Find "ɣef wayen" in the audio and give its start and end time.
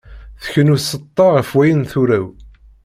1.35-1.81